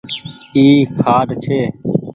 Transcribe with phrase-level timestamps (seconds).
[0.55, 0.65] اي
[0.99, 1.59] کآٽ ڇي